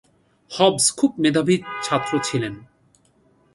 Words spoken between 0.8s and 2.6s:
খুব মেধাবী ছাত্র ছিলেন।